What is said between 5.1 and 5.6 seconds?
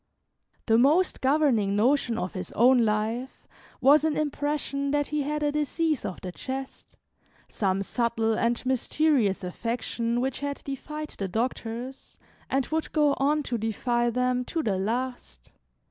he had a